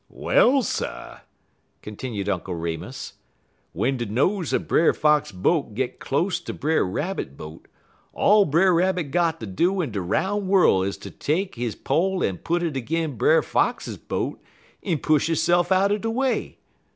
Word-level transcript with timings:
"Well, 0.09 0.63
sir!" 0.63 1.21
continued 1.83 2.27
Uncle 2.27 2.55
Remus, 2.55 3.13
"w'en 3.75 3.97
de 3.97 4.07
nose 4.07 4.51
er 4.51 4.57
Brer 4.57 4.93
Fox 4.93 5.31
boat 5.31 5.75
git 5.75 5.99
close 5.99 6.39
ter 6.39 6.53
Brer 6.53 6.83
Rabbit 6.83 7.37
boat 7.37 7.67
all 8.11 8.45
Brer 8.45 8.73
Rabbit 8.73 9.11
got 9.11 9.39
ter 9.39 9.45
do 9.45 9.79
in 9.79 9.91
de 9.91 10.01
roun' 10.01 10.47
worl' 10.47 10.81
is 10.81 10.97
ter 10.97 11.11
take 11.11 11.53
he 11.53 11.69
pole 11.73 12.23
en 12.23 12.39
put 12.39 12.63
it 12.63 12.71
'gin' 12.73 13.15
Brer 13.15 13.43
Fox 13.43 13.95
boat 13.95 14.41
en 14.81 14.97
push 14.97 15.27
hisse'f 15.29 15.71
out 15.71 16.01
de 16.01 16.09
way. 16.09 16.57